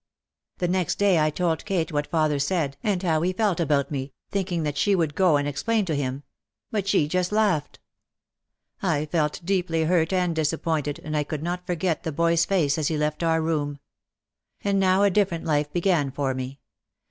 The 0.57 0.67
next 0.67 0.97
day 0.97 1.19
I 1.19 1.29
told 1.29 1.63
Kate 1.63 1.91
what 1.91 2.07
father 2.07 2.39
said 2.39 2.75
and 2.81 3.03
how 3.03 3.21
he 3.21 3.29
94 3.29 3.29
OUT 3.29 3.29
OF 3.29 3.29
THE 3.29 3.29
SHADOW 3.29 3.47
felt 3.47 3.59
about 3.85 3.91
me, 3.91 4.13
thinking 4.31 4.63
that 4.63 4.75
she 4.79 4.95
would 4.95 5.13
go 5.13 5.37
and 5.37 5.47
explain 5.47 5.85
to 5.85 5.93
him. 5.93 6.23
But 6.71 6.87
she 6.87 7.07
just 7.07 7.31
laughed. 7.31 7.77
I 8.81 9.05
felt 9.05 9.41
deeply 9.45 9.83
hurt 9.83 10.11
and 10.11 10.35
disappointed, 10.35 10.99
and 11.03 11.15
I 11.15 11.23
could 11.23 11.43
not 11.43 11.67
forget 11.67 12.01
the 12.01 12.11
boy's 12.11 12.45
face 12.45 12.79
as 12.79 12.87
he 12.87 12.97
left 12.97 13.21
our 13.21 13.43
room. 13.43 13.77
And 14.63 14.79
now 14.79 15.03
a 15.03 15.11
different 15.11 15.45
life 15.45 15.71
began 15.71 16.09
for 16.09 16.33
me. 16.33 16.61